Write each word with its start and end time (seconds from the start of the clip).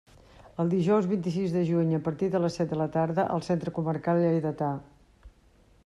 El 0.61 0.69
dijous 0.73 1.09
vint-i-sis 1.11 1.53
de 1.57 1.61
juny 1.67 1.91
a 1.97 1.99
partir 2.07 2.29
de 2.37 2.41
les 2.45 2.57
set 2.61 2.73
de 2.73 2.81
la 2.81 2.89
tarda 2.97 3.27
al 3.37 3.47
Centre 3.49 3.75
Comarcal 3.79 4.25
Lleidatà. 4.25 4.73